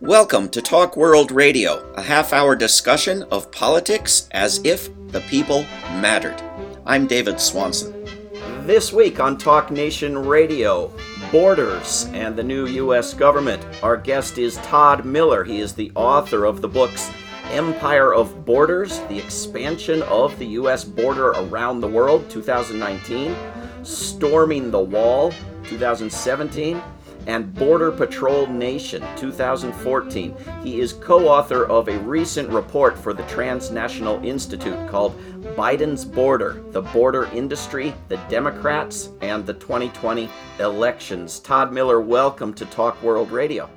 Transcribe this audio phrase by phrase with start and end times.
[0.00, 5.62] Welcome to Talk World Radio, a half hour discussion of politics as if the people
[5.94, 6.40] mattered.
[6.86, 8.06] I'm David Swanson.
[8.64, 10.92] This week on Talk Nation Radio,
[11.32, 13.12] borders and the new U.S.
[13.12, 13.66] government.
[13.82, 15.42] Our guest is Todd Miller.
[15.42, 17.10] He is the author of the books
[17.46, 20.84] Empire of Borders, The Expansion of the U.S.
[20.84, 23.34] Border Around the World, 2019,
[23.82, 25.32] Storming the Wall,
[25.64, 26.80] 2017,
[27.26, 30.34] and Border Patrol Nation 2014.
[30.62, 35.18] He is co author of a recent report for the Transnational Institute called
[35.56, 40.28] Biden's Border The Border Industry, the Democrats, and the 2020
[40.60, 41.38] Elections.
[41.40, 43.68] Todd Miller, welcome to Talk World Radio.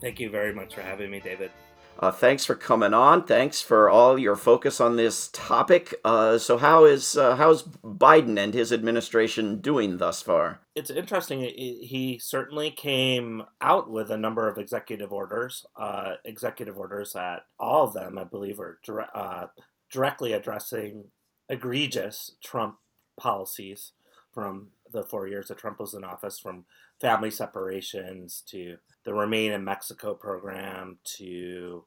[0.00, 1.50] Thank you very much for having me, David.
[1.98, 3.24] Uh, thanks for coming on.
[3.24, 5.94] Thanks for all your focus on this topic.
[6.04, 10.60] Uh, so, how is uh, how's Biden and his administration doing thus far?
[10.74, 11.42] It's interesting.
[11.42, 15.64] He certainly came out with a number of executive orders.
[15.76, 19.46] Uh, executive orders that all of them, I believe, are dire- uh,
[19.90, 21.04] directly addressing
[21.48, 22.78] egregious Trump
[23.16, 23.92] policies
[24.32, 26.64] from the four years that Trump was in office, from
[27.00, 31.84] family separations to the Remain in Mexico program to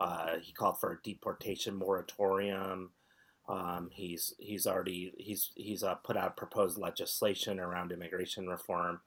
[0.00, 2.90] uh, he called for a deportation moratorium.
[3.48, 9.00] Um, he's he's already he's he's uh, put out proposed legislation around immigration reform.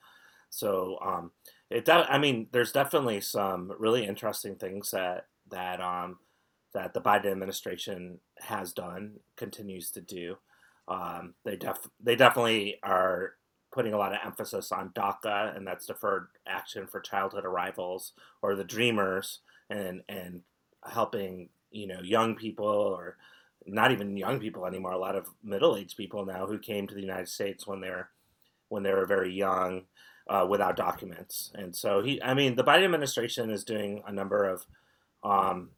[0.50, 1.32] So um,
[1.70, 6.20] it de- I mean, there's definitely some really interesting things that that um,
[6.74, 10.38] that the Biden administration has done, continues to do.
[10.88, 13.34] Um, they def they definitely are
[13.74, 18.56] putting a lot of emphasis on DACA, and that's deferred action for childhood arrivals, or
[18.56, 20.42] the Dreamers, and and
[20.90, 23.18] helping you know young people or
[23.66, 24.94] not even young people anymore.
[24.94, 28.10] A lot of middle-aged people now who came to the United States when they're
[28.70, 29.84] when they were very young
[30.30, 31.52] uh, without documents.
[31.56, 34.66] And so he, I mean, the Biden administration is doing a number of
[35.24, 35.70] um,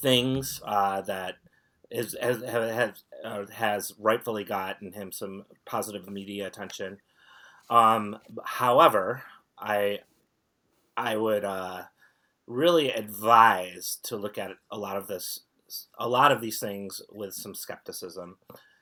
[0.00, 1.36] things uh, that
[1.90, 6.98] is has has, uh, has rightfully gotten him some positive media attention.
[7.70, 9.22] Um, however,
[9.58, 10.00] I
[10.96, 11.82] I would uh,
[12.46, 15.40] really advise to look at a lot of this,
[15.98, 18.36] a lot of these things with some skepticism,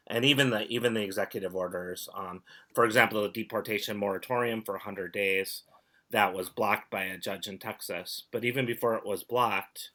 [0.07, 2.09] and even the even the executive orders.
[2.15, 2.43] Um,
[2.75, 5.63] for example, the deportation moratorium for 100 days
[6.11, 8.25] that was blocked by a judge in Texas.
[8.31, 9.91] But even before it was blocked,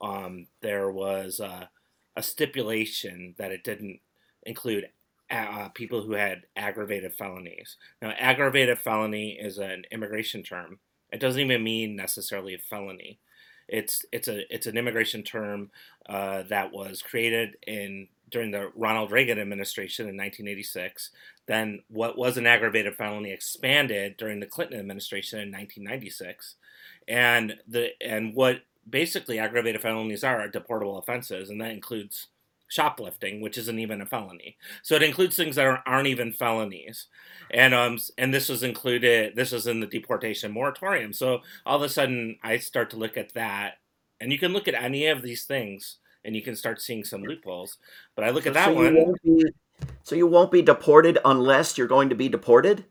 [0.00, 1.68] um, there was a,
[2.14, 4.00] a stipulation that it didn't
[4.44, 4.88] include
[5.28, 7.76] uh, people who had aggravated felonies.
[8.00, 10.78] Now, aggravated felony is an immigration term,
[11.12, 13.18] it doesn't even mean necessarily a felony.
[13.68, 15.70] It's it's a it's an immigration term
[16.08, 21.10] uh, that was created in during the Ronald Reagan administration in 1986.
[21.46, 26.54] Then what was an aggravated felony expanded during the Clinton administration in 1996,
[27.08, 32.28] and the and what basically aggravated felonies are, are deportable offenses, and that includes
[32.68, 34.56] shoplifting, which isn't even a felony.
[34.82, 37.06] So it includes things that aren't even felonies,
[37.50, 39.36] and um and this was included.
[39.36, 41.12] This was in the deportation moratorium.
[41.12, 43.74] So all of a sudden, I start to look at that,
[44.20, 47.22] and you can look at any of these things, and you can start seeing some
[47.22, 47.78] loopholes.
[48.14, 49.14] But I look so, at that so one.
[49.24, 49.44] Be,
[50.02, 52.84] so you won't be deported unless you're going to be deported.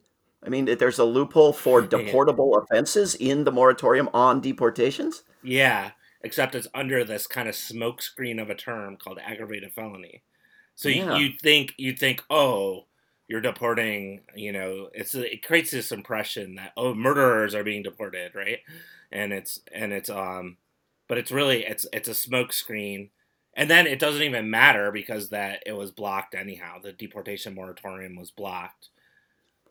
[0.45, 5.23] I mean, there's a loophole for deportable offenses in the moratorium on deportations.
[5.43, 5.91] Yeah,
[6.25, 10.23] except it's under this kind of smokescreen of a term called aggravated felony.
[10.73, 11.15] So yeah.
[11.15, 12.85] you, you think you think oh
[13.27, 18.33] you're deporting you know it's it creates this impression that oh murderers are being deported
[18.33, 18.59] right?
[19.11, 20.57] And it's and it's um
[21.07, 23.09] but it's really it's it's a smokescreen
[23.53, 26.79] and then it doesn't even matter because that it was blocked anyhow.
[26.81, 28.89] The deportation moratorium was blocked.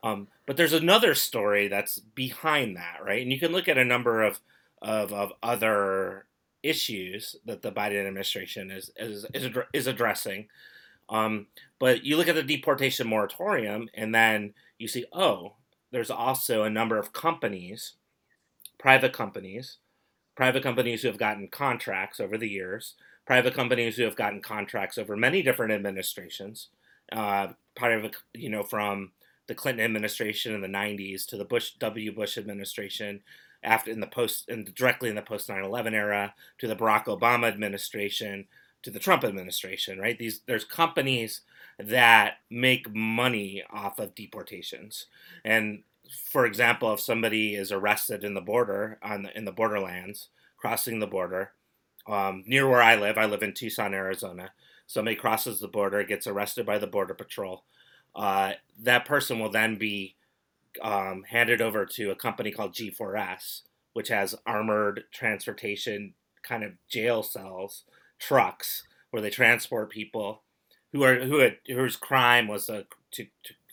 [0.04, 3.22] Um, but there's another story that's behind that right?
[3.22, 4.38] And you can look at a number of
[4.81, 6.26] of, of other
[6.64, 10.48] issues that the Biden administration is is is, is addressing.
[11.08, 11.47] Um,
[11.78, 15.54] but you look at the deportation moratorium, and then you see, oh,
[15.92, 17.94] there's also a number of companies,
[18.78, 19.78] private companies,
[20.34, 22.94] private companies who have gotten contracts over the years,
[23.26, 26.69] private companies who have gotten contracts over many different administrations,
[27.12, 29.12] uh, part of you know from
[29.46, 32.14] the Clinton administration in the 90s to the Bush W.
[32.14, 33.20] Bush administration
[33.64, 37.49] after in the post and directly in the post 9/11 era to the Barack Obama
[37.49, 38.46] administration
[38.82, 40.19] to the Trump administration, right?
[40.19, 41.40] These there's companies
[41.78, 45.06] that make money off of deportations.
[45.44, 45.82] And
[46.31, 50.99] for example, if somebody is arrested in the border on the, in the borderlands, crossing
[51.00, 51.52] the border,
[52.06, 54.50] um, near where I live, I live in Tucson, Arizona.
[54.87, 57.64] Somebody crosses the border, gets arrested by the border patrol.
[58.14, 60.14] Uh, that person will then be
[60.82, 63.62] um, handed over to a company called G4S,
[63.93, 67.85] which has armored transportation kind of jail cells,
[68.19, 70.43] trucks where they transport people
[70.93, 73.26] who are who had, whose crime was to, to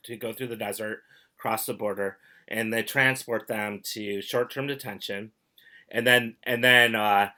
[0.04, 1.04] to go through the desert,
[1.38, 2.18] cross the border,
[2.48, 5.32] and they transport them to short-term detention,
[5.90, 7.30] and then and then uh,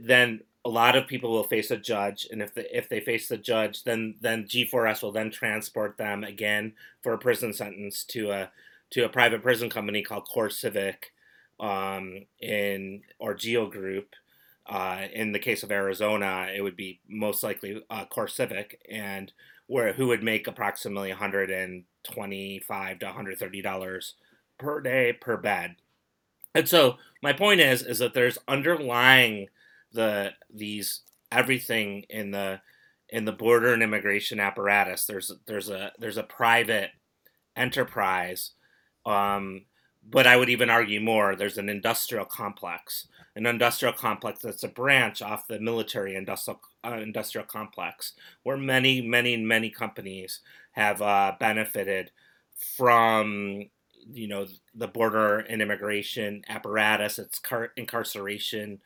[0.00, 3.28] then a lot of people will face a judge, and if they, if they face
[3.28, 6.72] the judge, then then G4S will then transport them again
[7.02, 8.50] for a prison sentence to a
[8.94, 10.96] to a private prison company called CoreCivic,
[11.60, 14.14] um, in or Geo Group.
[14.66, 19.32] Uh, in the case of Arizona, it would be most likely uh, CoreCivic, and
[19.66, 24.14] where who would make approximately 125 to 130 dollars
[24.58, 25.76] per day per bed.
[26.54, 29.48] And so my point is is that there's underlying
[29.92, 31.00] the these
[31.32, 32.60] everything in the
[33.08, 35.04] in the border and immigration apparatus.
[35.04, 36.90] There's there's a there's a private
[37.56, 38.52] enterprise,
[39.06, 39.64] um,
[40.10, 41.34] but I would even argue more.
[41.34, 43.06] There's an industrial complex,
[43.36, 48.12] an industrial complex that's a branch off the military industrial uh, industrial complex,
[48.42, 50.40] where many many many companies
[50.72, 52.10] have uh, benefited
[52.76, 53.66] from
[54.12, 58.80] you know the border and immigration apparatus, its car- incarceration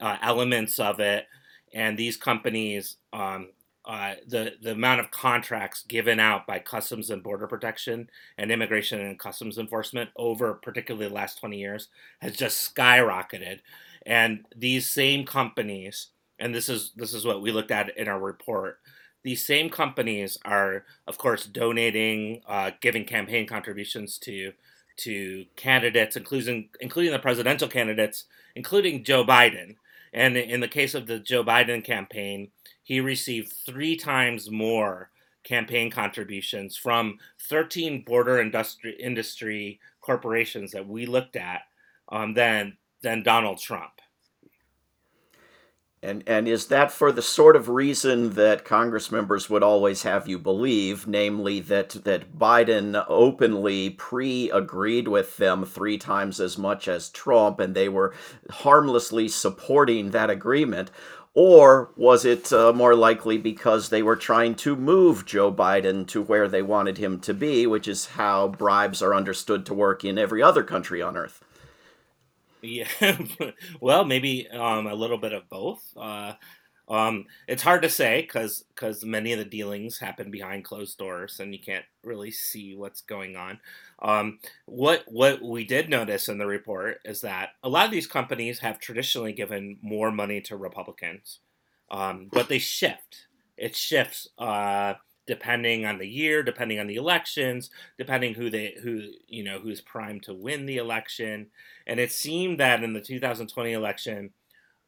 [0.00, 1.26] uh, elements of it,
[1.74, 3.50] and these companies, um,
[3.84, 8.08] uh, the the amount of contracts given out by Customs and Border Protection
[8.38, 11.88] and Immigration and Customs Enforcement over particularly the last twenty years
[12.20, 13.60] has just skyrocketed,
[14.06, 16.08] and these same companies,
[16.38, 18.78] and this is this is what we looked at in our report.
[19.24, 24.52] These same companies are, of course, donating, uh, giving campaign contributions to
[24.98, 28.24] to candidates, including including the presidential candidates,
[28.54, 29.76] including Joe Biden.
[30.12, 32.50] And in the case of the Joe Biden campaign,
[32.92, 35.10] he received three times more
[35.44, 37.16] campaign contributions from
[37.48, 41.62] 13 border industry industry corporations that we looked at
[42.10, 43.92] um, than than Donald Trump.
[46.02, 50.28] And and is that for the sort of reason that Congress members would always have
[50.28, 57.08] you believe, namely that that Biden openly pre-agreed with them three times as much as
[57.08, 58.12] Trump, and they were
[58.50, 60.90] harmlessly supporting that agreement?
[61.34, 66.20] Or was it uh, more likely because they were trying to move Joe Biden to
[66.20, 70.18] where they wanted him to be, which is how bribes are understood to work in
[70.18, 71.42] every other country on earth?
[72.60, 72.86] Yeah,
[73.80, 75.82] well, maybe um, a little bit of both.
[75.96, 76.34] Uh,
[76.92, 81.40] um, it's hard to say because because many of the dealings happen behind closed doors
[81.40, 83.60] and you can't really see what's going on.
[84.02, 88.06] Um, what what we did notice in the report is that a lot of these
[88.06, 91.38] companies have traditionally given more money to Republicans,
[91.90, 93.26] um, but they shift.
[93.56, 94.28] It shifts.
[94.36, 94.94] Uh,
[95.26, 99.80] depending on the year, depending on the elections, depending who they who you know who's
[99.80, 101.46] primed to win the election.
[101.86, 104.30] And it seemed that in the 2020 election,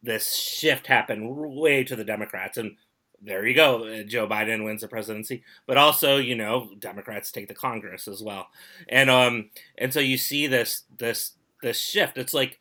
[0.04, 2.76] this shift happened way to the Democrats, and
[3.22, 5.42] there you go, uh, Joe Biden wins the presidency.
[5.66, 8.48] But also, you know, Democrats take the Congress as well,
[8.88, 12.18] and um, and so you see this this this shift.
[12.18, 12.60] It's like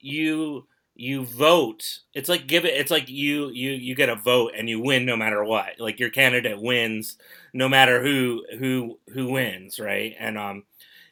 [0.00, 0.66] you
[1.00, 4.68] you vote it's like give it it's like you you you get a vote and
[4.68, 7.16] you win no matter what like your candidate wins
[7.54, 10.62] no matter who who who wins right and um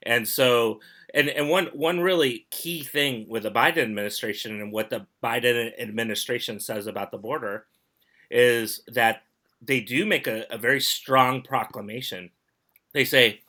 [0.03, 0.79] and so
[1.15, 5.73] and and one one really key thing with the Biden administration and what the Biden
[5.81, 7.67] administration says about the border
[8.31, 9.23] is that
[9.61, 12.31] they do make a, a very strong proclamation
[12.93, 13.41] they say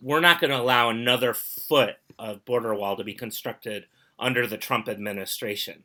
[0.00, 3.86] we're not going to allow another foot of border wall to be constructed
[4.18, 5.84] under the Trump administration.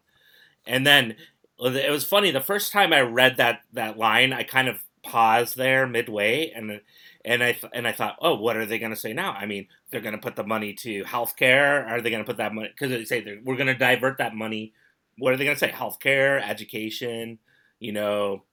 [0.66, 1.16] And then
[1.60, 5.58] it was funny the first time I read that that line, I kind of paused
[5.58, 6.82] there midway and
[7.26, 9.32] and I and I thought, oh, what are they going to say now?
[9.32, 11.88] I mean, they're going to put the money to healthcare.
[11.88, 12.70] Are they going to put that money?
[12.70, 14.74] Because they say we're going to divert that money.
[15.18, 15.72] What are they going to say?
[15.72, 17.40] Healthcare, education,
[17.80, 18.44] you know,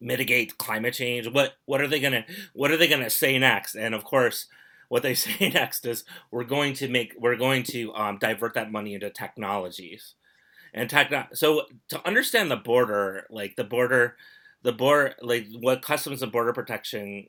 [0.00, 1.28] mitigate climate change.
[1.28, 3.74] What what are they going to what are they going to say next?
[3.74, 4.48] And of course,
[4.92, 8.70] what they say next is we're going to make we're going to um, divert that
[8.70, 10.14] money into technologies
[10.74, 14.16] and techno so to understand the border like the border
[14.62, 17.26] the border like what customs and border protection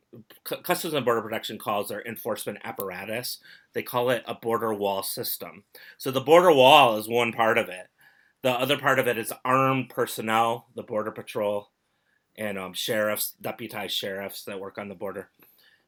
[0.63, 3.39] customs and border protection calls their enforcement apparatus
[3.73, 5.63] they call it a border wall system.
[5.97, 7.87] So the border wall is one part of it.
[8.43, 11.69] The other part of it is armed personnel the border patrol
[12.35, 15.29] and um, sheriffs deputized sheriffs that work on the border.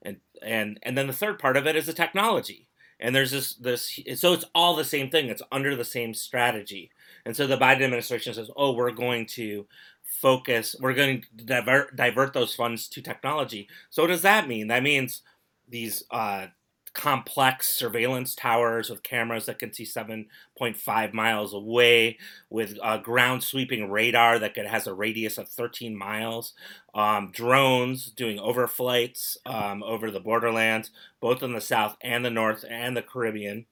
[0.02, 2.68] And and and then the third part of it is the technology.
[3.00, 5.28] And there's this this so it's all the same thing.
[5.28, 6.92] It's under the same strategy.
[7.26, 9.68] And so the biden administration says oh we're going to
[10.06, 14.68] focus we're going to divert divert those funds to technology so what does that mean
[14.68, 15.22] that means
[15.68, 16.48] these uh,
[16.96, 22.18] complex surveillance towers with cameras that can see 7.5 miles away,
[22.50, 26.54] with uh, ground sweeping radar that could, has a radius of 13 miles,
[26.96, 32.64] um, drones doing overflights um, over the borderlands, both in the south and the north
[32.68, 33.66] and the Caribbean,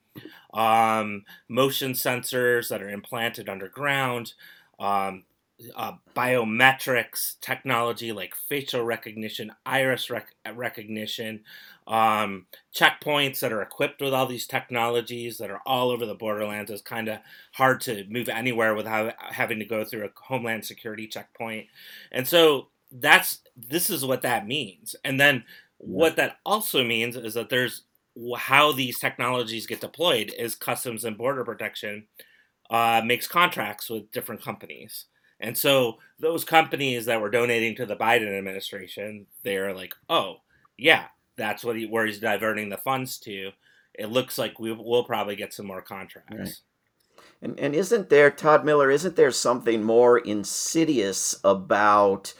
[0.53, 4.33] um, motion sensors that are implanted underground.
[4.79, 5.23] Um,
[5.75, 11.41] uh, biometrics technology like facial recognition, iris rec- recognition,
[11.88, 12.45] um,
[12.75, 16.72] checkpoints that are equipped with all these technologies that are all over the borderlands.
[16.72, 17.19] It's kind of
[17.53, 21.67] hard to move anywhere without having to go through a homeland security checkpoint.
[22.12, 24.95] And so that's this is what that means.
[25.03, 25.43] And then
[25.77, 27.83] what that also means is that there's
[28.38, 32.05] how these technologies get deployed is customs and border protection
[32.69, 35.05] uh, makes contracts with different companies.
[35.43, 40.38] And so those companies that were donating to the Biden administration, they're like, oh,
[40.77, 43.51] yeah, that's what he, where he's diverting the funds to.
[43.93, 46.33] It looks like we will probably get some more contracts.
[46.33, 46.53] Right.
[47.41, 52.33] And, and isn't there, Todd Miller, isn't there something more insidious about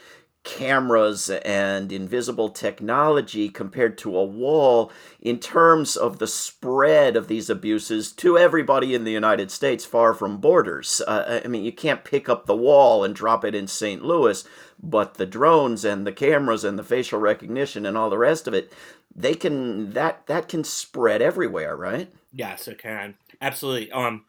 [0.44, 7.50] cameras and invisible technology compared to a wall in terms of the spread of these
[7.50, 11.00] abuses to everybody in the United States far from borders.
[11.08, 14.04] Uh, I mean, you can't pick up the wall and drop it in St.
[14.04, 14.44] Louis,
[14.82, 18.54] but the drones and the cameras and the facial recognition and all the rest of
[18.54, 18.72] it,
[19.16, 22.12] they can that that can spread everywhere, right?
[22.32, 23.14] Yes, it can.
[23.40, 23.90] Absolutely.
[23.92, 24.24] Um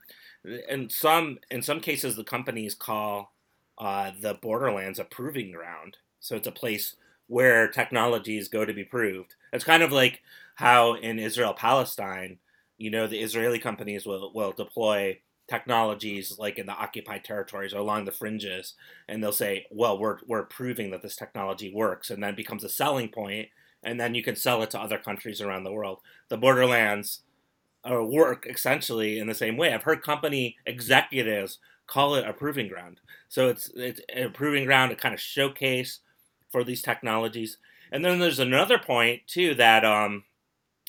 [0.70, 3.34] in some in some cases the companies call
[3.78, 6.96] uh, the borderlands a proving ground so it's a place
[7.28, 9.36] where technologies go to be proved.
[9.54, 10.24] It's kind of like
[10.56, 12.40] how in Israel Palestine,
[12.80, 17.78] you know, the Israeli companies will, will deploy technologies like in the occupied territories or
[17.78, 18.74] along the fringes,
[19.08, 22.70] and they'll say, well, we're, we're proving that this technology works, and then becomes a
[22.70, 23.50] selling point,
[23.84, 26.00] and then you can sell it to other countries around the world.
[26.30, 27.22] The borderlands
[27.88, 29.72] uh, work essentially in the same way.
[29.72, 33.00] I've heard company executives call it a proving ground.
[33.30, 36.00] So it's, it's a proving ground to kind of showcase
[36.56, 37.58] for these technologies.
[37.92, 40.24] And then there's another point too that um,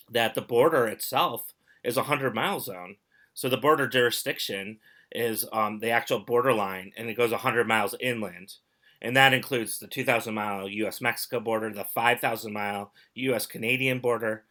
[0.08, 2.98] that the border itself is a hundred mile zone.
[3.34, 4.78] So the border jurisdiction
[5.10, 8.54] is um, the actual borderline, and it goes a 100 miles inland.
[9.02, 14.44] And that includes the 2,000 mile US Mexico border, the 5,000 mile US Canadian border,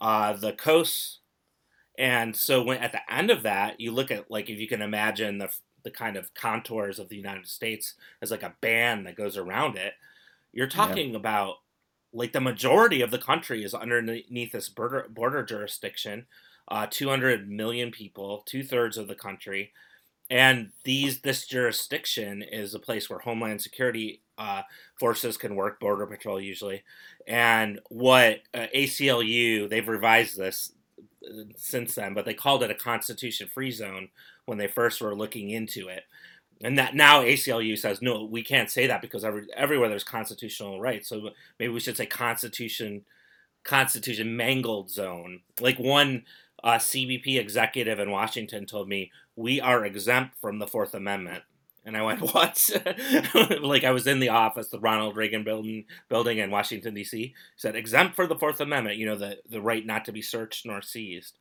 [0.00, 1.18] uh, the coasts.
[1.98, 4.82] And so when at the end of that, you look at like if you can
[4.82, 5.50] imagine the,
[5.82, 9.76] the kind of contours of the United States as like a band that goes around
[9.76, 9.94] it.
[10.52, 11.16] You're talking yeah.
[11.16, 11.56] about
[12.12, 16.26] like the majority of the country is underneath this border, border jurisdiction.
[16.68, 19.72] Uh, 200 million people, two thirds of the country,
[20.30, 24.62] and these this jurisdiction is a place where Homeland Security uh,
[24.98, 26.84] forces can work, Border Patrol usually,
[27.26, 30.72] and what uh, ACLU they've revised this
[31.28, 34.08] uh, since then, but they called it a constitution free zone
[34.44, 36.04] when they first were looking into it
[36.62, 40.80] and that now ACLU says no, we can't say that because every, everywhere there's constitutional
[40.80, 41.08] rights.
[41.08, 43.04] So maybe we should say constitution,
[43.64, 45.40] constitution mangled zone.
[45.60, 46.24] Like one
[46.62, 51.42] uh, CBP executive in Washington told me, we are exempt from the Fourth Amendment.
[51.86, 52.68] And I went, what?
[53.62, 57.34] like I was in the office, the Ronald Reagan building, building in Washington D.C.
[57.56, 58.98] Said exempt for the Fourth Amendment.
[58.98, 61.38] You know the the right not to be searched nor seized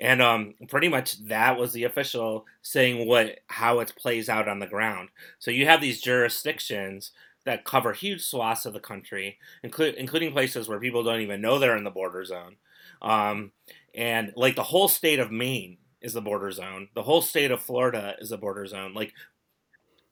[0.00, 4.58] and um, pretty much that was the official saying what how it plays out on
[4.58, 5.10] the ground.
[5.38, 7.12] So you have these jurisdictions
[7.44, 11.58] that cover huge swaths of the country, inclu- including places where people don't even know
[11.58, 12.56] they're in the border zone,
[13.00, 13.52] um,
[13.94, 16.88] and like the whole state of Maine is the border zone.
[16.94, 18.94] The whole state of Florida is a border zone.
[18.94, 19.12] Like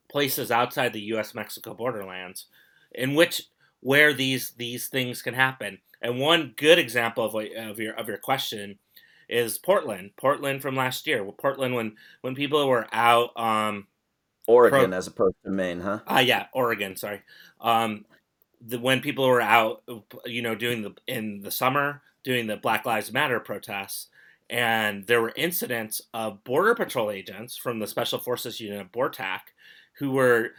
[0.09, 1.33] places outside the U.S.
[1.33, 2.47] Mexico borderlands,
[2.93, 3.43] in which
[3.79, 5.79] where these these things can happen.
[6.01, 8.79] And one good example of, of your of your question
[9.31, 10.11] is Portland.
[10.17, 11.23] Portland from last year.
[11.23, 13.37] Portland when when people were out.
[13.39, 13.87] Um,
[14.47, 15.99] Oregon pro- as opposed to Maine, huh?
[16.05, 16.95] Ah, uh, yeah, Oregon.
[16.95, 17.21] Sorry.
[17.61, 18.05] Um,
[18.59, 19.83] the when people were out,
[20.25, 24.07] you know, doing the in the summer doing the Black Lives Matter protests,
[24.49, 29.39] and there were incidents of border patrol agents from the Special Forces Unit of BORTAC
[29.93, 30.51] who were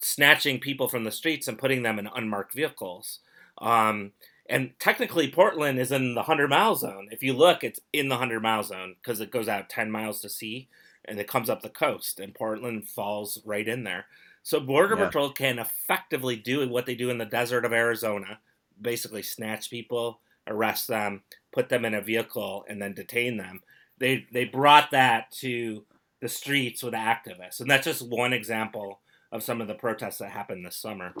[0.00, 3.20] snatching people from the streets and putting them in unmarked vehicles.
[3.58, 4.12] Um,
[4.48, 7.08] and technically, Portland is in the 100 mile zone.
[7.10, 10.20] If you look, it's in the 100 mile zone because it goes out 10 miles
[10.22, 10.68] to sea
[11.04, 14.06] and it comes up the coast, and Portland falls right in there.
[14.42, 15.06] So, Border yeah.
[15.06, 18.38] Patrol can effectively do what they do in the desert of Arizona
[18.80, 23.60] basically snatch people, arrest them, put them in a vehicle, and then detain them.
[23.98, 25.84] They, they brought that to
[26.20, 27.60] the streets with activists.
[27.60, 29.00] And that's just one example
[29.32, 31.14] of some of the protests that happened this summer.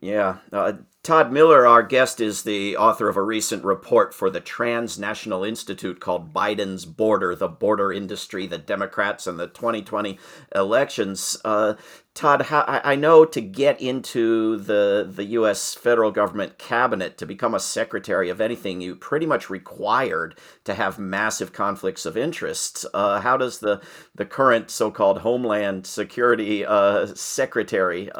[0.00, 0.38] Yeah.
[0.52, 5.44] Uh, Todd Miller, our guest, is the author of a recent report for the Transnational
[5.44, 10.18] Institute called Biden's Border, the Border Industry, the Democrats, and the 2020
[10.54, 11.38] elections.
[11.42, 11.74] Uh,
[12.12, 15.74] Todd, I know to get into the, the U.S.
[15.74, 20.98] federal government cabinet, to become a secretary of anything, you pretty much required to have
[20.98, 22.84] massive conflicts of interest.
[22.92, 23.80] Uh, how does the,
[24.14, 28.10] the current so called Homeland Security uh, secretary?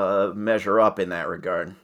[0.00, 1.74] Uh, measure up in that regard.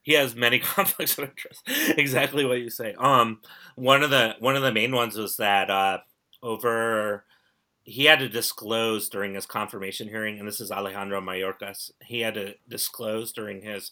[0.00, 1.62] He has many conflicts of interest.
[1.98, 2.94] exactly what you say.
[2.98, 3.40] Um,
[3.76, 5.98] one of the one of the main ones was that uh,
[6.42, 7.24] over
[7.82, 11.90] he had to disclose during his confirmation hearing, and this is Alejandro Mayorkas.
[12.02, 13.90] He had to disclose during his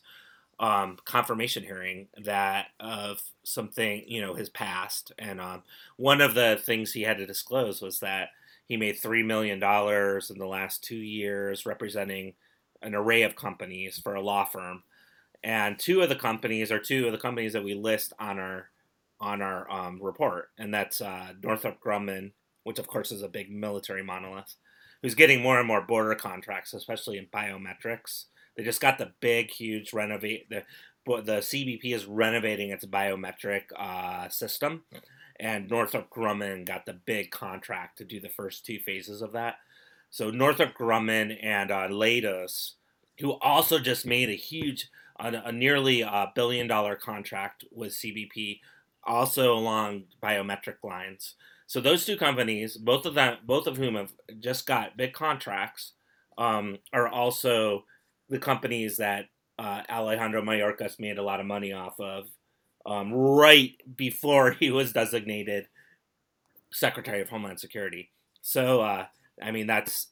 [0.58, 5.64] um, confirmation hearing that of something, you know, his past, and um,
[5.96, 8.30] one of the things he had to disclose was that
[8.66, 12.32] he made three million dollars in the last two years, representing
[12.82, 14.82] an array of companies for a law firm,
[15.42, 18.70] and two of the companies are two of the companies that we list on our
[19.20, 22.32] on our um, report, and that's uh, Northrop Grumman,
[22.62, 24.54] which of course is a big military monolith,
[25.02, 28.26] who's getting more and more border contracts, especially in biometrics.
[28.56, 30.64] They just got the big, huge renovate the
[31.06, 34.84] the CBP is renovating its biometric uh, system,
[35.40, 39.56] and Northrop Grumman got the big contract to do the first two phases of that.
[40.10, 42.72] So Northrop Grumman and uh, Leidos,
[43.18, 44.88] who also just made a huge,
[45.18, 48.60] a, a nearly a uh, billion dollar contract with CBP,
[49.04, 51.34] also along biometric lines.
[51.66, 55.92] So those two companies, both of them, both of whom have just got big contracts,
[56.38, 57.84] um, are also
[58.28, 59.26] the companies that
[59.58, 62.28] uh, Alejandro Mayorkas made a lot of money off of
[62.86, 65.68] um, right before he was designated
[66.72, 68.10] Secretary of Homeland Security.
[68.40, 69.06] So uh,
[69.42, 70.08] I mean, that's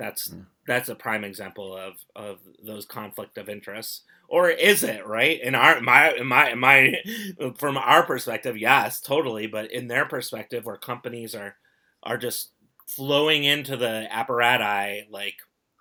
[0.00, 0.46] that's mm.
[0.66, 4.02] that's a prime example of of those conflict of interests.
[4.28, 5.40] Or is it right?
[5.40, 6.94] In our my my my
[7.58, 9.46] from our perspective yes totally.
[9.46, 11.56] But in their perspective where companies are
[12.02, 12.50] are just
[12.88, 15.36] flowing into the apparatus like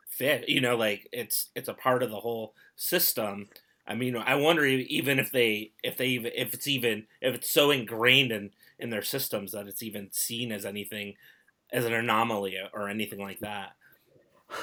[0.07, 3.47] fit you know like it's it's a part of the whole system.
[3.87, 7.49] I mean i wonder even if they if they even if it's even if it's
[7.49, 11.15] so ingrained in in their systems that it's even seen as anything
[11.71, 13.71] as an anomaly or anything like that.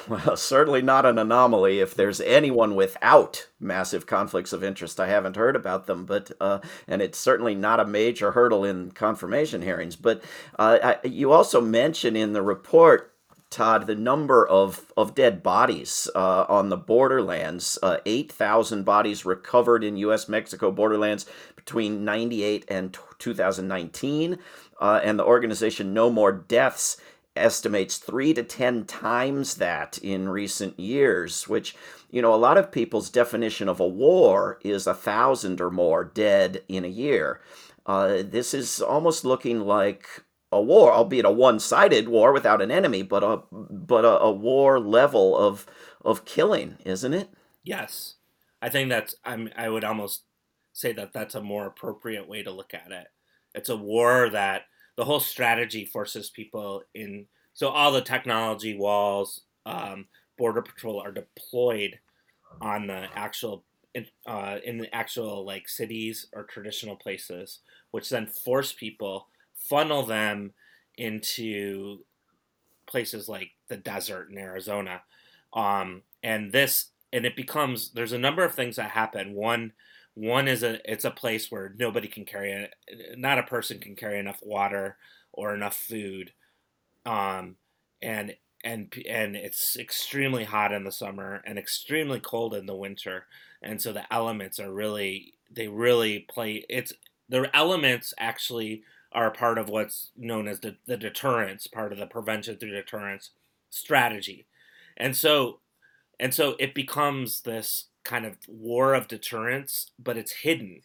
[0.09, 1.81] Well, certainly not an anomaly.
[1.81, 6.07] If there's anyone without massive conflicts of interest, I haven't heard about them.
[6.07, 9.97] But uh, and it's certainly not a major hurdle in confirmation hearings.
[9.97, 10.23] But
[10.59, 13.15] uh, I, you also mention in the report,
[13.49, 17.79] Todd, the number of of dead bodies uh, on the borderlands.
[17.81, 20.29] Uh, Eight thousand bodies recovered in U.S.
[20.29, 24.39] Mexico borderlands between '98 and 2019
[24.81, 26.97] uh, and the organization No More Deaths
[27.35, 31.77] estimates three to ten times that in recent years, which,
[32.11, 36.05] you know, a lot of people's definition of a war is a thousand or more
[36.05, 37.41] dead in a year.
[37.85, 43.03] Uh, this is almost looking like a war, albeit a one-sided war without an enemy,
[43.03, 45.67] but a but a, a war level of
[46.05, 47.29] of killing, isn't it?
[47.63, 48.15] Yes,
[48.63, 49.15] I think that's.
[49.25, 49.51] I'm.
[49.57, 50.25] I would almost
[50.73, 53.09] say that that's a more appropriate way to look at it.
[53.57, 54.63] It's a war that
[54.97, 57.27] the whole strategy forces people in.
[57.55, 60.07] So all the technology walls, um,
[60.39, 61.99] border patrol are deployed
[62.61, 63.65] on the actual
[64.27, 70.53] uh, in the actual like cities or traditional places, which then force people funnel them
[70.99, 72.01] into
[72.87, 75.03] places like the desert in Arizona.
[75.53, 79.35] Um, and this and it becomes there's a number of things that happen.
[79.35, 79.73] One
[80.17, 82.69] one is a it's a place where nobody can carry
[83.17, 84.97] not a person can carry enough water
[85.33, 86.33] or enough food,
[87.05, 87.57] um,
[88.01, 93.27] and and and it's extremely hot in the summer and extremely cold in the winter,
[93.61, 96.65] and so the elements are really they really play.
[96.71, 96.95] It's
[97.29, 102.07] the elements actually are part of what's known as the, the deterrence part of the
[102.07, 103.33] prevention through deterrence
[103.69, 104.47] strategy,
[104.97, 105.61] and so
[106.19, 110.83] and so it becomes this kind of war of deterrence, but it's hidden.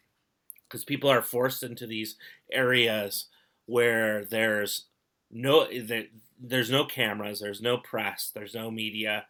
[0.68, 2.16] Because people are forced into these
[2.52, 3.28] areas
[3.68, 4.86] where there's
[5.30, 6.06] no there,
[6.40, 9.26] there's no cameras, there's no press, there's no media,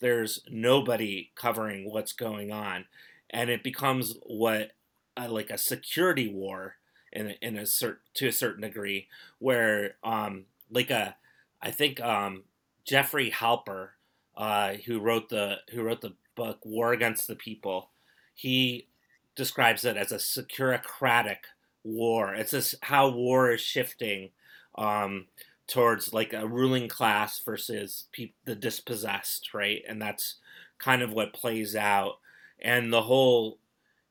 [0.00, 2.86] there's nobody covering what's going on,
[3.30, 4.72] and it becomes what
[5.16, 6.76] uh, like a security war
[7.12, 11.16] in in a cert, to a certain degree, where um like a
[11.62, 12.44] I think um
[12.84, 13.90] Jeffrey Halper,
[14.36, 17.90] uh, who wrote the who wrote the book War Against the People,
[18.34, 18.86] he
[19.34, 21.38] describes it as a securocratic
[21.84, 22.34] war.
[22.34, 24.30] It's just how war is shifting
[24.76, 25.26] um,
[25.66, 29.82] towards like a ruling class versus pe- the dispossessed, right?
[29.88, 30.36] And that's
[30.78, 32.18] kind of what plays out
[32.60, 33.58] and the whole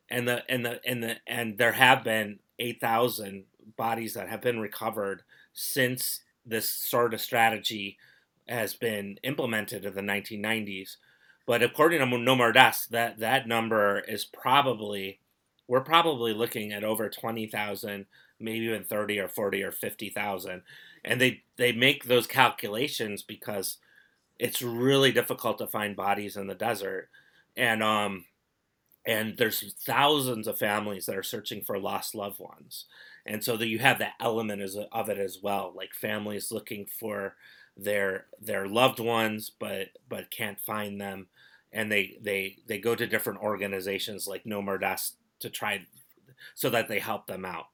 [0.09, 3.43] and the and the and the and there have been 8,000
[3.75, 7.97] bodies that have been recovered since this sort of strategy
[8.47, 10.97] has been implemented in the 1990s.
[11.45, 15.19] But according to No More Deaths, that that number is probably
[15.67, 18.05] we're probably looking at over 20,000,
[18.39, 20.63] maybe even 30 or 40 or 50,000.
[21.03, 23.77] And they they make those calculations because
[24.39, 27.09] it's really difficult to find bodies in the desert.
[27.57, 28.25] And um
[29.05, 32.85] and there's thousands of families that are searching for lost loved ones
[33.25, 36.85] and so that you have that element as, of it as well like families looking
[36.99, 37.35] for
[37.77, 41.27] their their loved ones but but can't find them
[41.75, 45.85] and they they they go to different organizations like no more deaths to try
[46.55, 47.65] so that they help them out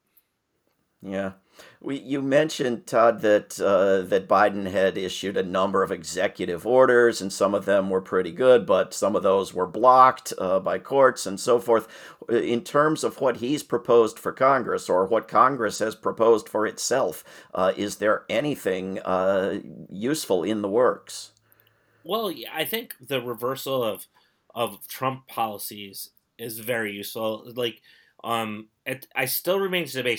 [1.01, 1.31] yeah.
[1.79, 7.21] We, you mentioned, Todd, that uh, that Biden had issued a number of executive orders,
[7.21, 10.77] and some of them were pretty good, but some of those were blocked uh, by
[10.77, 11.87] courts and so forth.
[12.29, 17.23] In terms of what he's proposed for Congress or what Congress has proposed for itself,
[17.53, 19.59] uh, is there anything uh,
[19.89, 21.30] useful in the works?
[22.03, 24.07] Well, I think the reversal of
[24.53, 27.51] of Trump policies is very useful.
[27.55, 27.81] Like
[28.23, 30.17] um, it, I still remains to be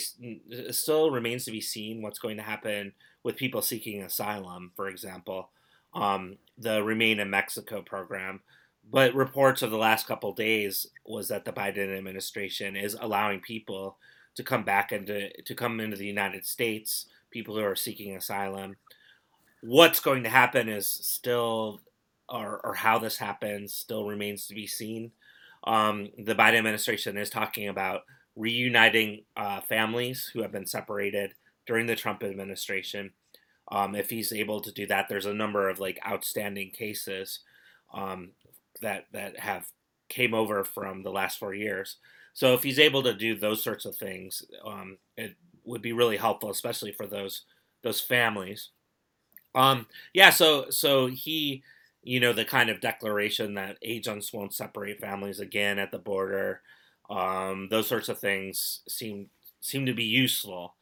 [0.72, 2.92] still remains to be seen what's going to happen
[3.22, 5.50] with people seeking asylum, for example,
[5.94, 8.40] um, the Remain in Mexico program.
[8.90, 13.96] But reports of the last couple days was that the Biden administration is allowing people
[14.34, 18.76] to come back into to come into the United States, people who are seeking asylum.
[19.62, 21.80] What's going to happen is still,
[22.28, 25.12] or, or how this happens, still remains to be seen
[25.64, 28.02] um, the Biden administration is talking about
[28.34, 31.34] reuniting uh, families who have been separated
[31.66, 33.12] during the Trump administration.
[33.70, 37.40] Um, if he's able to do that, there's a number of like outstanding cases
[37.94, 38.32] um,
[38.80, 39.66] that that have
[40.08, 41.96] came over from the last four years.
[42.34, 46.16] So if he's able to do those sorts of things, um, it would be really
[46.16, 47.42] helpful, especially for those
[47.82, 48.70] those families.
[49.54, 51.62] Um, yeah, so so he
[52.04, 56.60] you know, the kind of declaration that agents won't separate families again at the border.
[57.08, 59.28] Um, those sorts of things seem
[59.60, 60.74] seem to be useful.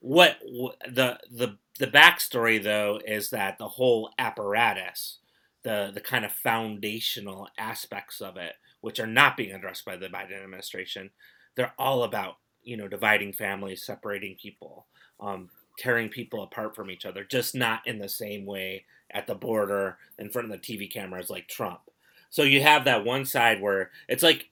[0.00, 5.18] What, the the the backstory though is that the whole apparatus,
[5.62, 10.08] the the kind of foundational aspects of it, which are not being addressed by the
[10.08, 11.10] Biden administration,
[11.56, 14.86] they're all about you know dividing families, separating people,
[15.20, 15.50] um,
[15.80, 19.96] tearing people apart from each other, just not in the same way at the border
[20.18, 21.80] in front of the TV cameras like Trump.
[22.28, 24.50] So you have that one side where it's like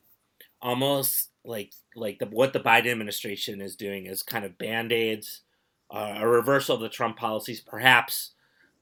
[0.62, 5.42] almost like like the, what the Biden administration is doing is kind of band-aids,
[5.90, 8.32] uh, a reversal of the Trump policies, perhaps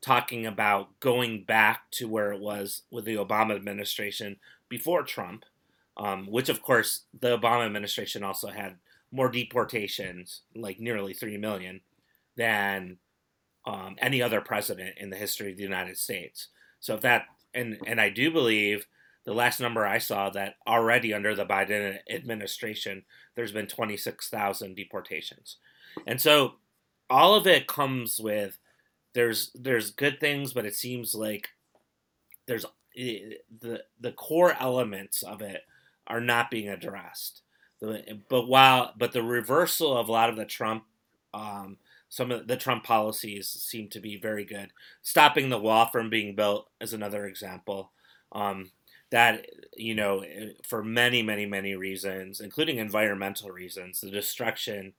[0.01, 4.37] talking about going back to where it was with the Obama administration
[4.69, 5.45] before Trump,
[5.97, 8.77] um, which of course the Obama administration also had
[9.11, 11.81] more deportations, like nearly three million,
[12.37, 12.99] than
[13.67, 16.49] um, any other president in the history of the United States.
[16.81, 18.87] So if that and and I do believe
[19.25, 23.03] the last number I saw that already under the Biden administration,
[23.35, 25.57] there's been 26,000 deportations,
[26.07, 26.55] and so
[27.11, 28.59] all of it comes with
[29.15, 31.49] there's there's good things, but it seems like
[32.47, 35.63] there's eh, the the core elements of it
[36.07, 37.43] are not being addressed.
[37.81, 40.85] But while but the reversal of a lot of the Trump
[41.35, 44.71] um, some of the Trump policies seem to be very good.
[45.03, 47.93] Stopping the wall from being built is another example.
[48.33, 48.71] Um,
[49.11, 50.25] that you know,
[50.65, 54.95] for many, many, many reasons, including environmental reasons, the destruction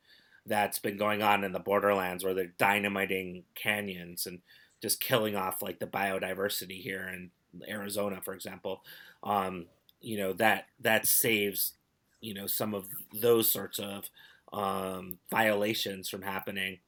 [0.45, 4.39] that's been going on in the borderlands, where they're dynamiting canyons and
[4.81, 7.31] just killing off like the biodiversity here in
[7.67, 8.83] Arizona, for example.
[9.23, 9.65] Um,
[10.01, 11.73] you know that that saves
[12.21, 14.09] you know some of those sorts of
[14.53, 16.79] um, violations from happening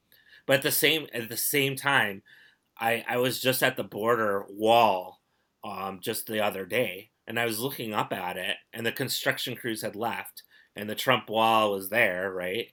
[0.50, 2.24] but at the same at the same time,
[2.76, 5.22] I I was just at the border wall
[5.64, 9.56] um, just the other day, and I was looking up at it, and the construction
[9.56, 10.42] crews had left,
[10.76, 12.34] and the Trump wall was there.
[12.34, 12.66] Right,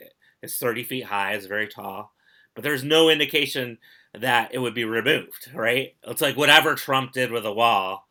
[0.42, 2.14] it's thirty feet high, it's very tall,
[2.54, 3.76] but there's no indication
[4.18, 5.50] that it would be removed.
[5.52, 8.08] Right, it's like whatever Trump did with the wall.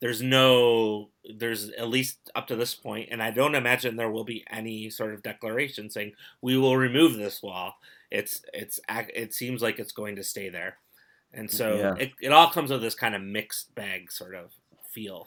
[0.00, 4.24] There's no, there's at least up to this point, and I don't imagine there will
[4.24, 7.74] be any sort of declaration saying we will remove this wall
[8.12, 10.76] it's it's it seems like it's going to stay there,
[11.32, 11.94] and so yeah.
[11.98, 14.52] it, it all comes with this kind of mixed bag sort of
[14.92, 15.26] feel.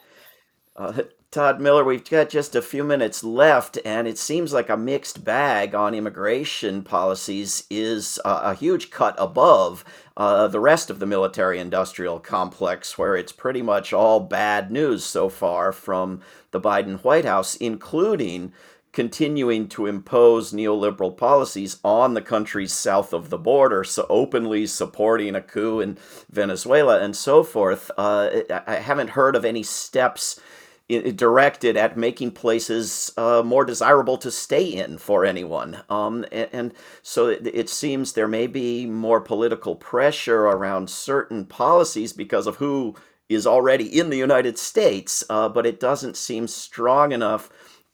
[0.75, 4.77] Uh, Todd Miller, we've got just a few minutes left, and it seems like a
[4.77, 9.83] mixed bag on immigration policies is uh, a huge cut above
[10.17, 15.03] uh, the rest of the military industrial complex, where it's pretty much all bad news
[15.03, 16.21] so far from
[16.51, 18.53] the Biden White House, including
[18.95, 25.35] continuing to impose neoliberal policies on the countries south of the border, so openly supporting
[25.35, 25.97] a coup in
[26.31, 27.91] Venezuela and so forth.
[27.97, 28.29] Uh,
[28.65, 30.39] I haven't heard of any steps
[30.87, 35.81] directed at making places uh, more desirable to stay in for anyone.
[35.89, 41.45] Um, and, and, so it, it, seems there may be more political pressure around certain
[41.45, 42.95] policies because of who
[43.27, 47.49] is already in the United States, uh, but it doesn't seem strong enough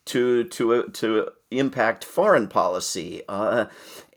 [0.06, 3.24] to to to impact foreign policy.
[3.28, 3.66] Uh,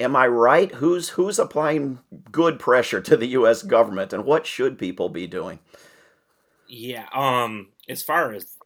[0.01, 0.73] am I right?
[0.73, 1.99] Who's who's applying
[2.31, 3.62] good pressure to the U.S.
[3.62, 5.59] government, and what should people be doing?
[6.68, 7.09] Yeah.
[7.12, 7.68] Um.
[7.88, 8.57] As far as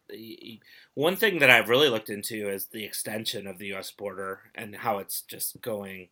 [0.93, 3.91] one thing that I've really looked into is the extension of the U.S.
[3.91, 6.09] border and how it's just going,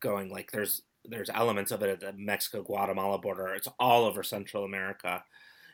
[0.00, 3.54] going like there's there's elements of it at the Mexico Guatemala border.
[3.54, 5.24] It's all over Central America,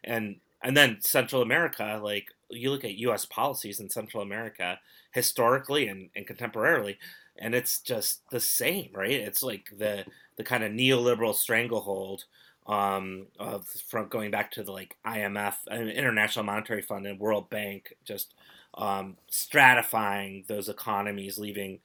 [0.05, 3.25] and and then Central America, like you look at U.S.
[3.25, 4.79] policies in Central America
[5.13, 6.97] historically and, and contemporarily,
[7.39, 9.11] and it's just the same, right?
[9.11, 10.05] It's like the
[10.37, 12.25] the kind of neoliberal stranglehold
[12.67, 17.95] um, of from going back to the like IMF, International Monetary Fund, and World Bank,
[18.05, 18.35] just
[18.75, 21.81] um, stratifying those economies, leaving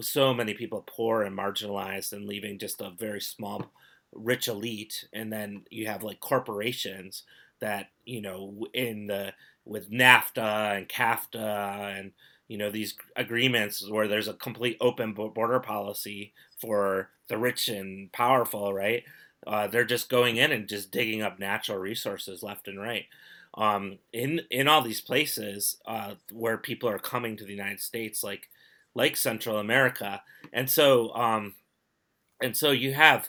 [0.00, 3.70] so many people poor and marginalized, and leaving just a very small,
[4.12, 5.06] rich elite.
[5.12, 7.22] And then you have like corporations
[7.60, 9.32] that you know in the
[9.64, 12.12] with NAFTA and CAFTA and
[12.48, 18.12] you know these agreements where there's a complete open border policy for the rich and
[18.12, 19.04] powerful, right?
[19.46, 23.06] Uh, they're just going in and just digging up natural resources left and right.
[23.54, 28.22] Um, in in all these places uh, where people are coming to the United States,
[28.22, 28.48] like
[28.94, 31.54] like Central America, and so um,
[32.42, 33.28] and so you have.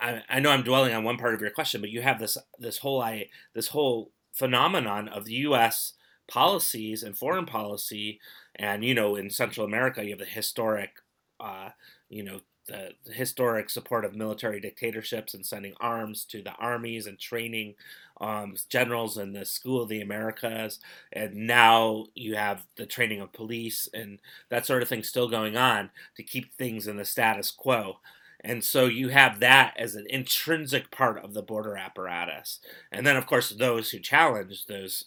[0.00, 2.36] I, I know I'm dwelling on one part of your question, but you have this
[2.58, 5.94] this whole I this whole phenomenon of the U.S.
[6.28, 8.20] policies and foreign policy,
[8.54, 11.00] and you know in Central America you have the historic,
[11.40, 11.70] uh,
[12.08, 17.06] you know the, the, historic support of military dictatorships and sending arms to the armies
[17.06, 17.74] and training
[18.20, 20.80] um, generals in the School of the Americas.
[21.12, 25.56] And now you have the training of police and that sort of thing still going
[25.56, 27.98] on to keep things in the status quo.
[28.44, 32.60] And so you have that as an intrinsic part of the border apparatus.
[32.92, 35.06] And then, of course, those who challenge those,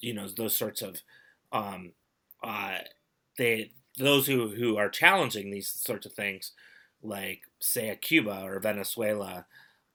[0.00, 1.02] you know, those sorts of,
[1.52, 1.92] um,
[2.42, 2.78] uh,
[3.38, 6.52] they, those who, who are challenging these sorts of things
[7.02, 9.46] like say a Cuba or Venezuela,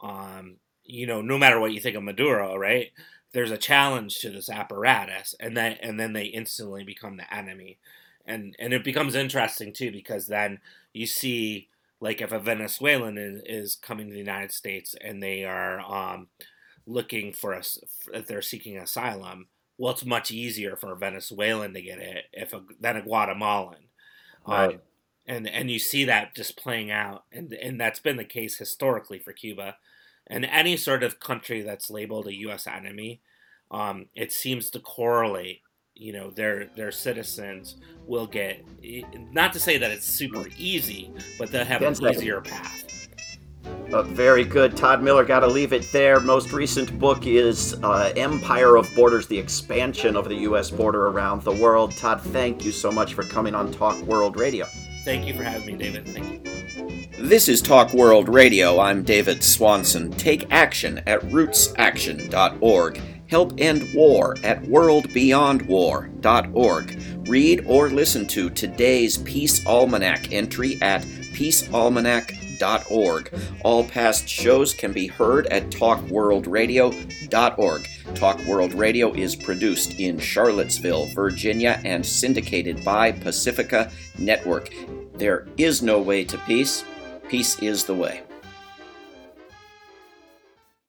[0.02, 2.92] um, you know, no matter what you think of Maduro, right?
[3.34, 7.78] There's a challenge to this apparatus, and then and then they instantly become the enemy,
[8.26, 10.60] and and it becomes interesting too because then
[10.94, 11.70] you see
[12.02, 16.28] like if a Venezuelan is, is coming to the United States and they are um,
[16.86, 17.80] looking for us,
[18.14, 22.54] if they're seeking asylum, well, it's much easier for a Venezuelan to get it if
[22.54, 23.86] a, than a Guatemalan.
[24.48, 24.76] Right.
[24.76, 24.82] Um,
[25.26, 29.20] and and you see that just playing out, and and that's been the case historically
[29.20, 29.78] for Cuba,
[30.26, 32.66] and any sort of country that's labeled a U.S.
[32.66, 33.22] enemy,
[33.70, 35.62] um, it seems to correlate.
[36.00, 37.76] You know, their their citizens
[38.08, 38.66] will get
[39.34, 42.86] not to say that it's super easy, but they'll have an easier path.
[43.92, 44.78] Uh, very good.
[44.78, 46.22] Todd Miller, got to leave it there.
[46.22, 50.72] Most recent book is uh, Empire of Borders The Expansion of the U.S.
[50.72, 51.92] Border Around the World.
[51.98, 54.68] Todd, thank you so much for coming on Talk World Radio.
[55.04, 56.08] Thank you for having me, David.
[56.08, 57.28] Thank you.
[57.28, 58.80] This is Talk World Radio.
[58.80, 60.12] I'm David Swanson.
[60.12, 63.19] Take action at rootsaction.org.
[63.30, 67.02] Help end war at worldbeyondwar.org.
[67.28, 73.40] Read or listen to today's Peace Almanac entry at peacealmanac.org.
[73.64, 77.88] All past shows can be heard at talkworldradio.org.
[78.16, 84.74] Talk World Radio is produced in Charlottesville, Virginia, and syndicated by Pacifica Network.
[85.14, 86.84] There is no way to peace.
[87.30, 88.24] Peace is the way.